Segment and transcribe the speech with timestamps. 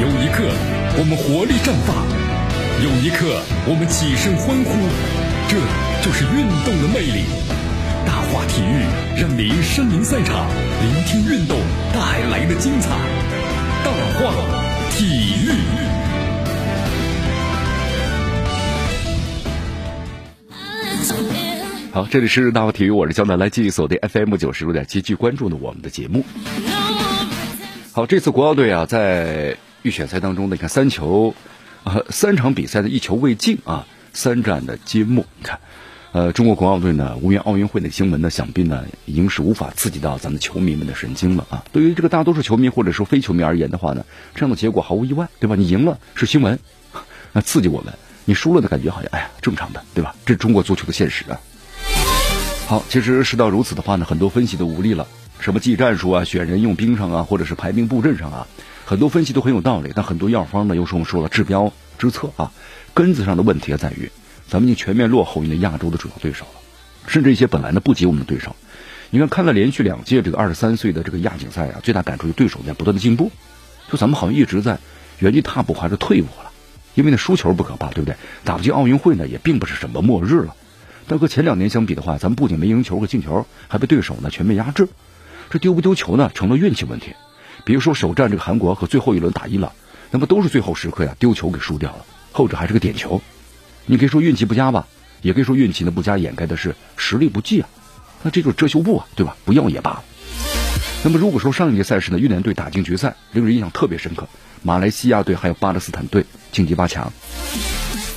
[0.00, 0.42] 有一刻
[0.98, 1.94] 我们活力绽放，
[2.82, 4.72] 有一刻我们起身欢呼，
[5.46, 5.56] 这
[6.02, 7.24] 就是运动的魅力。
[8.04, 8.82] 大话体育
[9.20, 10.48] 让您身临赛场，
[10.80, 11.56] 聆听运动
[11.92, 12.90] 带来的精彩。
[13.84, 14.32] 大话
[14.96, 15.04] 体
[15.44, 15.52] 育。
[21.92, 26.24] 好，这里是大话体育，我是江南，来继续锁定 FM 九十六点七，继续关注呢我们的节目。
[27.92, 31.34] 好，这次国奥队啊，在预选赛当中呢，你看三球，
[31.84, 35.26] 呃，三场比赛的一球未进啊，三战的揭幕。
[35.38, 35.58] 你看，
[36.12, 41.64] 呃，中国国奥队呢，无缘奥运会的新闻呢，想必呢，已经是无法刺激到咱们球迷们的神经了啊。
[41.72, 45.56] 对于这个大多数球迷或者说非球迷而言的话呢，这样的结果毫无意外，对吧？
[45.56, 46.58] 你赢了是新闻，
[47.32, 47.92] 那刺激我们；
[48.24, 50.14] 你输了的感觉好像，哎呀，正常的，对吧？
[50.24, 51.40] 这是中国足球的现实啊。
[52.68, 55.06] 好，其实事到如此的话呢，很多分析都无力了。
[55.40, 58.46] 什么技战术啊、选人用兵上啊，或者是排兵布阵上啊，
[58.92, 59.90] 很多分析都很有道理。
[59.94, 62.52] 但很多药方呢，又是我们说了治标之策啊，
[62.92, 64.10] 根子上的问题在于，
[64.46, 66.60] 咱们已经全面落后于那亚洲的主要对手了，
[67.06, 68.54] 甚至一些本来呢不及我们的对手。
[69.08, 73.32] 你看，看了连续两届这个二十三岁的这个亚锦赛啊，最大感触就对手在不断的进步，
[73.90, 74.78] 就咱们好像一直在
[75.20, 76.50] 原地踏步，还是退步了。
[76.94, 78.16] 因为那输球不可怕，对不对？
[78.44, 80.54] 打不进奥运会呢，也并不是什么末日了。
[81.06, 84.86] 但和前两年相比的话，咱们不仅没赢球和进球，还被对手呢全面压制。
[85.48, 87.14] 这丢不丢球呢，成了运气问题。
[87.64, 89.72] 比如说首战这个韩国和最后一轮打伊朗，
[90.10, 93.22] 那么都是最后时刻呀丢球给输掉了，后者还是个点球。
[93.86, 94.86] 你可以说运气不佳吧，
[95.22, 97.68] 也可以说运气呢不佳掩盖的是实力不济啊。
[98.22, 99.36] 那这就是遮羞布啊，对吧？
[99.44, 100.04] 不要也罢了。
[101.04, 104.28] 那么如果说上一届赛事呢，越南队打进决赛，令人印象特别深刻。
[104.62, 107.12] 马来西亚队还有巴勒斯坦队晋级八强。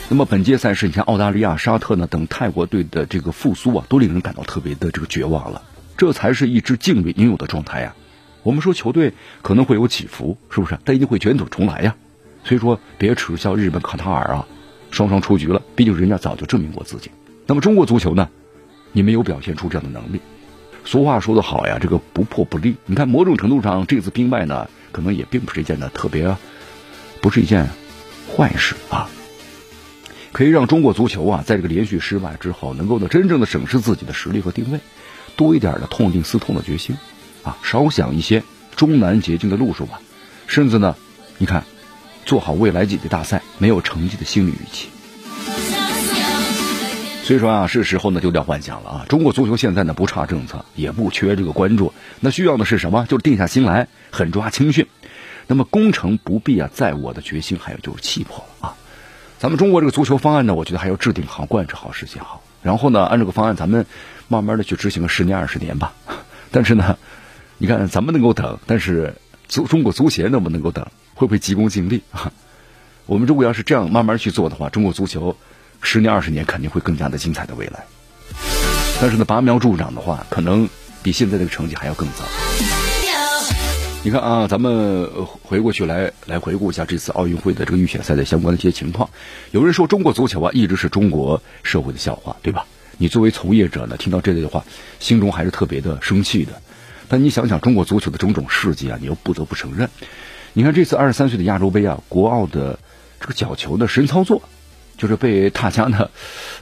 [0.07, 5.63] 那么本届赛事，你像澳大利亚、沙特呢等泰国队的这个复苏啊，都令人感到特别的这个绝望了。
[5.97, 7.95] 这才是一支劲旅应有的状态呀！
[8.45, 10.77] 我们说球队可能会有起伏，是不是？
[10.85, 11.95] 但一定会卷土重来呀！
[12.43, 14.47] 所以说，别耻笑日本、卡塔尔啊，
[14.91, 15.59] 双双出局了。
[15.75, 17.09] 毕竟人家早就证明过自己。
[17.47, 18.29] 那么中国足球呢？
[18.91, 20.21] 你没有表现出这样的能力。
[20.85, 22.75] 俗话说得好呀，这个不破不立。
[22.85, 26.37] 你看，某种程度上，这次兵败呢，可能也并不是一件呢特别，
[27.21, 27.67] 不是一件
[28.31, 29.09] 坏事啊。
[30.31, 34.79] 可以让中国足球啊，在这个连续失败之后，能够呢真正的审视自己的实力和定位。
[35.35, 36.95] 多一点的痛定思痛的决心，
[37.45, 38.43] 啊，少想一些
[38.75, 40.01] 终南捷径的路数吧。
[40.47, 40.95] 甚至呢，
[41.37, 41.63] 你看，
[42.25, 44.89] 做好未来几届大赛没有成绩的心理预期。
[47.23, 49.05] 所以说啊，是时候呢丢掉幻想了啊。
[49.07, 53.05] 中国足球现在呢不差政策，也不缺这个关注，那需要的是什么？
[53.07, 54.87] 就是定下心来，狠抓青训。
[55.47, 58.75] 那么攻城不必啊，在我的决心，还有就是气魄了啊。
[59.37, 62.41] 咱们中国这个足球方案呢，我觉得还要制定好、贯彻好、实现好。
[62.63, 63.85] 然后呢，按这个方案，咱们。
[64.27, 65.93] 慢慢的去执行个十年二十年吧，
[66.49, 66.97] 但是呢，
[67.57, 69.15] 你看咱们能够等，但是
[69.47, 70.85] 足中国足协能不能够等？
[71.13, 72.31] 会不会急功近利啊？
[73.07, 75.37] 我们如果要是这样慢慢去做的话，中国足球
[75.81, 77.85] 十年二十年肯定会更加的精彩的未来。
[78.99, 80.67] 但是呢，拔苗助长的话，可能
[81.01, 82.25] 比现在这个成绩还要更早。
[84.03, 85.09] 你看啊，咱们
[85.41, 89.09] 回过去来来回顾一下这次奥运会的这个预选赛的相关的一些情况。
[89.51, 92.65] 有人说中国足球啊，一直是中国社会的笑话，对吧？
[92.97, 94.63] 你作为从业者呢，听到这类的话，
[94.99, 96.61] 心中还是特别的生气的。
[97.07, 99.89] 但你想想中国足球的种种事迹啊，你又不得不承认。
[100.53, 102.79] 你看这次二十三岁的亚洲杯啊，国奥的
[103.19, 104.41] 这个角球的神操作，
[104.97, 106.09] 就是被大家呢，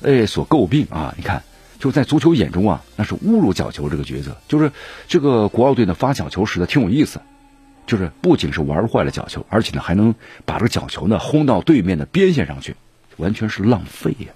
[0.01, 1.13] 哎所诟病啊。
[1.17, 1.43] 你看，
[1.79, 4.35] 就在足球眼中啊，那是侮辱角球这个角色。
[4.47, 4.71] 就是
[5.07, 7.21] 这个国奥队呢发角球时呢挺有意思，
[7.85, 10.15] 就是不仅是玩坏了角球，而且呢还能
[10.45, 12.75] 把这个角球呢轰到对面的边线上去，
[13.17, 14.27] 完全是浪费呀。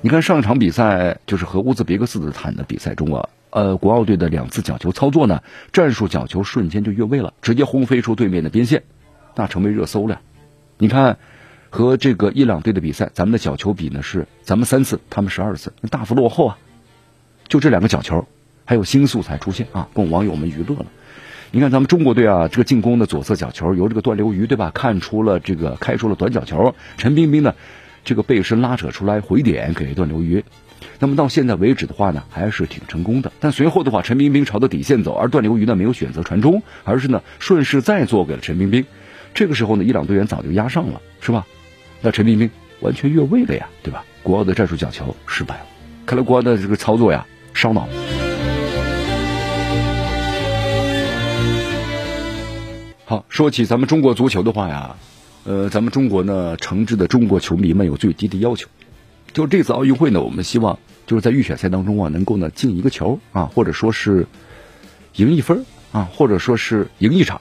[0.00, 5.42] 你看上一场比赛就是和乌兹别克斯坦的比赛中啊，呃，国奥队的两次角球操作呢，
[5.72, 8.82] 战术角球瞬间就越位了，直接轰飞出对面的边线，
[9.34, 10.22] 那成为热搜了。
[10.78, 11.18] 你看
[11.68, 16.58] 和这个伊朗队的比赛，咱们的角球比呢是咱们三次，他们十二次，大幅落后啊。
[17.46, 18.26] 就这两个角球，
[18.64, 20.86] 还有新素材出现啊，供网友们娱乐了。
[21.50, 27.54] 你看咱们中国队啊，这个进攻的左侧角球由这个段流鱼对吧，看出了这个开出了短角球，陈彬彬呢。
[28.04, 30.44] 这个背身拉扯出来回点给段流鱼，
[30.98, 33.32] 那么到现在为止的话呢，还是挺成功的。
[33.40, 38.84] 但随后的话，陈彬彬朝着底线走，而段流鱼呢没有选择传中，而是呢顺势再做给了陈彬彬。
[39.34, 41.46] 这个时候呢，伊朗队员早就压上了，是吧？
[42.00, 42.50] 那陈彬彬
[42.80, 44.04] 完全越位了呀，对吧？
[44.22, 45.66] 国奥的战术角球失败了，
[46.04, 47.88] 看来国奥的这个操作呀烧脑。
[53.04, 54.96] 好，说起咱们中国足球的话呀。
[55.44, 58.68] 呃，咱们中国呢，诚挚的中国球迷们有最低的要求，
[59.32, 64.26] 就这次奥运会呢，我们希望就是在预选赛当中啊，能够呢进一个球啊，或者说是
[65.16, 67.40] 赢一分啊，或者说是赢一场，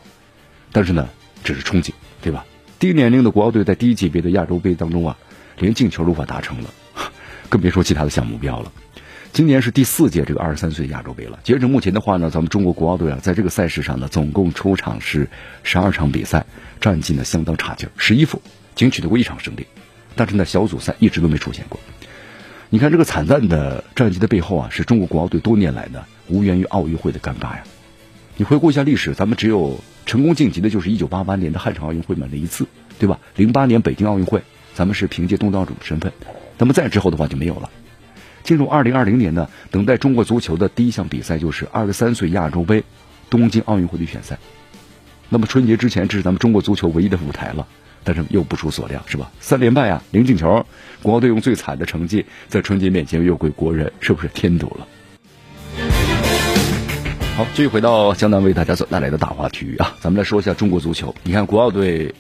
[0.72, 1.10] 但是呢，
[1.44, 2.46] 只是憧憬，对吧？
[2.80, 5.18] 低年龄的国奥队在低级别的亚洲杯当中啊，
[5.60, 6.70] 连进球都无法达成了，
[7.50, 8.72] 更别说其他的小目标了。
[9.34, 11.40] 今年是第四届这个二十三岁亚洲杯了。
[11.44, 15.30] 截止目前的话呢，咱们中国国奥队啊，在这个赛事上呢，总共出场是
[15.64, 16.46] 十二场比赛，
[16.82, 18.42] 战绩呢相当差劲，十一负，
[18.76, 19.66] 仅取得过一场胜利。
[20.16, 21.80] 但是呢，小组赛一直都没出现过。
[22.70, 27.64] 你看这个惨淡的战绩的背后啊，是中国国奥队多年来呢无缘于奥运会的尴尬呀。
[28.36, 32.68] 你回顾一下历史，咱们只有成功晋级的就是一九八八年的汉城奥运会嘛那一次，
[33.00, 33.18] 对吧？
[33.38, 34.42] 零八年北京奥运会，
[34.74, 36.12] 咱们是凭借东道主的身份。
[36.58, 37.70] 那么再之后的话就没有了。
[38.44, 42.84] 进入二零二零年呢，等待中国足球的第一项比赛就是二十三岁亚洲杯，
[43.30, 44.38] 东京奥运会的预选赛。
[45.30, 47.68] 那么春节之前，这是咱们中国足球唯一的舞台了。
[48.04, 49.30] 但是又不出所料，是吧？
[49.40, 50.66] 三连败啊，零进球，
[51.04, 54.88] 国奥队用最惨的成绩在春节面前又归国人，是不是添堵了？
[57.38, 61.14] 好，继续回到江南为大家所带来的大话体育啊，咱们来说一下中国足球。
[61.22, 62.16] 你看国奥队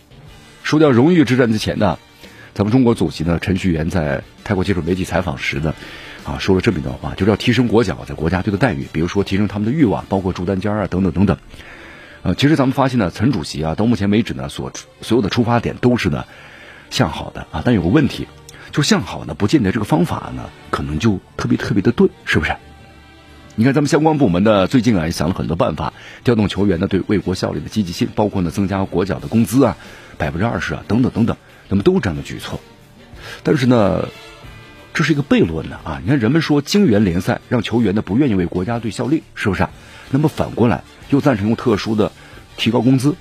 [0.61, 1.97] 输掉荣誉之战之前呢，
[2.53, 5.73] 咱们中国主席呢陈戌源在泰国接受媒体采访时呢，
[6.23, 11.37] 啊说了这么一段话，就是要提升国脚在国家队的待遇，比如说提升他们的欲望，包括朱丹尖啊等等等等。
[12.23, 14.71] 呃，其实咱们发现呢，陈主席啊，到目前为止呢，所
[15.01, 16.25] 所有的出发点都是呢
[16.91, 18.27] 向好的啊，但有个问题，
[18.71, 22.55] 就向好呢，不见得这个方法呢，可能就特别特别的对，是不是？
[23.55, 29.75] 你看咱们相关部门呢，最近啊也想了很多办法，调动球员呢对为国效力的积极性，包括呢增加国脚的工资啊，
[30.17, 31.35] 百分之二十啊，等等等等，
[31.67, 32.59] 那么都这样的举措。
[33.43, 34.07] 但是呢，
[34.93, 35.99] 这是一个悖论呢啊！
[36.03, 39.69] 你看人们说精元联赛让球员呢不愿意为国家队效力，是不是啊？
[40.09, 40.83] 那么反过来。
[41.09, 42.09] 又赞成用特殊的
[42.55, 43.17] 提高工资，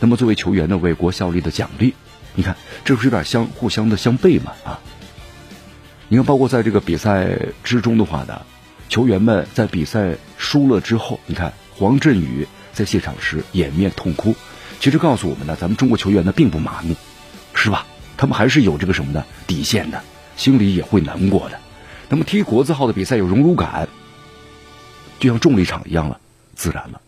[0.00, 1.94] 那么作为球员呢为国效力的奖励，
[2.34, 4.80] 你看这不是有点相互相的相悖嘛啊？
[6.08, 8.42] 你看，包括在这个比赛之中的话呢，
[8.88, 14.34] 球员们在比赛输了之后，你看黄振宇在现场时掩面痛哭，
[14.80, 16.96] 其实告诉我们呢，咱们中国球员呢并不麻木，
[17.54, 17.86] 是吧？
[18.16, 20.02] 他们还是有这个什么的底线的，
[20.36, 21.58] 心里也会难过的。
[22.08, 23.88] 那么踢国字号的比赛有荣辱感，
[25.18, 26.20] 就像重力场一样了。
[26.54, 27.00] 自然了，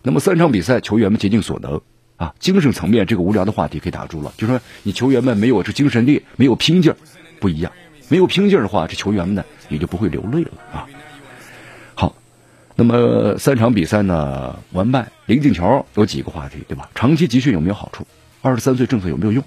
[0.00, 1.80] 那么三场比赛，球员们竭尽所能
[2.16, 4.32] 啊，精神层面这个无聊的话题可以打住了。
[4.38, 6.96] 就说你球员们没有这精神力，没有拼劲儿，
[7.40, 7.70] 不一样。
[8.08, 10.86] 没有拼劲儿的话，这球员们呢也就不会流泪了啊。
[11.94, 12.14] 好，
[12.76, 16.88] 那么三场比赛呢完败零进球，有几个话题对吧？
[16.94, 18.06] 长期集训有没有好处？
[18.40, 19.42] 二十三岁政策有没有用？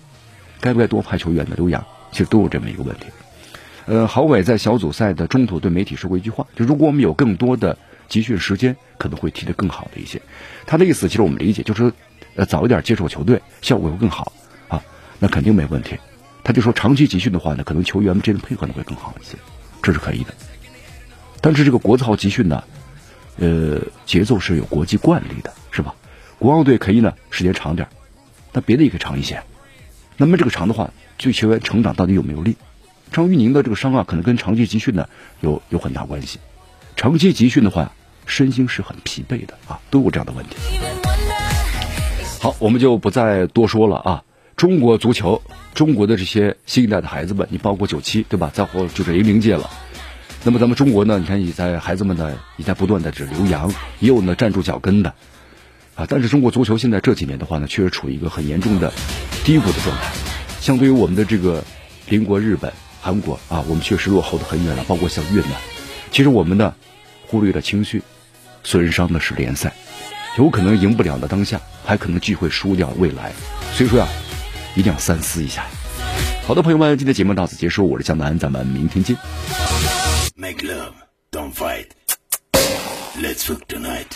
[0.60, 1.84] 该不该多派球员呢留洋？
[2.12, 3.06] 其实都有这么一个问题。
[3.88, 7.78] 呃，郝伟在小组赛的中途对媒体说过一句话，就如果我们有更多的。
[8.08, 10.22] 集训时间可能会踢得更好的一些，
[10.66, 11.92] 他的意思其实我们理解，就是
[12.38, 14.32] 呃早一点接触球队，效果会更好
[14.70, 14.82] 啊，
[15.20, 15.98] 那肯定没问题。
[16.42, 19.38] 他就说长期集训的话呢，可能球员们之间的配合呢会更好一些，
[19.84, 20.34] 这是可以的。
[21.42, 22.64] 但是这个国字号集训呢，
[23.40, 25.94] 呃，节奏是有国际惯例的，是吧？
[26.40, 27.90] 国奥队可以呢时间长点，
[28.54, 29.44] 那别的也可以长一些。
[30.16, 32.56] 那么这个长的话，对球员成长到底有没有利？
[33.12, 35.08] 张玉宁的这个伤啊，可能跟长期集训呢
[35.42, 36.40] 有有很大关系。
[36.96, 37.92] 长期集训的话，
[38.26, 40.56] 身心是很疲惫的啊，都有这样的问题。
[42.40, 44.24] 好，我们就不再多说了啊。
[44.56, 45.42] 中国足球，
[45.76, 48.50] 中国的这些新一代的孩子们，你包括九七对吧？
[48.54, 49.70] 再后就是零零届了。
[50.44, 53.70] 那么咱们中国呢，你看也在孩子们呢也在不断的这留洋，
[54.00, 55.14] 也有呢站住脚跟的
[55.96, 56.06] 啊。
[56.10, 58.92] 但是中国足球现在这几年的话呢，确实处于一个很严重的
[59.44, 60.12] 低谷的状态。
[60.60, 61.64] 相对于我们的这个
[62.10, 62.74] 邻国日本、
[63.08, 64.84] 韩国啊，我们确实落后的很远了。
[64.84, 65.52] 包括像越南，
[66.12, 66.76] 其实我们呢。
[67.30, 68.02] 忽略了情绪，
[68.64, 69.74] 损伤的是联赛，
[70.38, 73.34] 有可能赢不了的当下，还可能聚会输掉未来。
[73.74, 74.08] 所以说呀，
[74.76, 75.66] 一定要三思一下。
[76.46, 79.16] 好的，朋友们，今天节目到此结束，我是江南，咱们明天见。
[80.36, 80.94] Make love,
[81.32, 81.88] don't fight.
[83.22, 84.16] Let's fuck tonight.